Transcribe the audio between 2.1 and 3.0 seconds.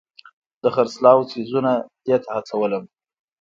ته هڅولم.